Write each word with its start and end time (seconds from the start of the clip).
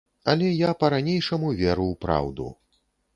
Але 0.31 0.47
я 0.47 0.69
па-ранейшаму 0.83 1.51
веру 1.59 1.85
ў 1.91 1.99
праўду. 2.07 2.47